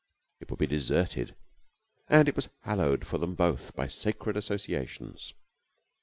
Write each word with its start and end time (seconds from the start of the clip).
It 0.39 0.49
would 0.49 0.57
be 0.57 0.65
deserted 0.65 1.35
and 2.07 2.27
it 2.27 2.35
was 2.35 2.49
hallowed 2.63 3.05
for 3.05 3.19
them 3.19 3.35
both 3.35 3.75
by 3.75 3.85
sacred 3.87 4.35
associations. 4.35 5.35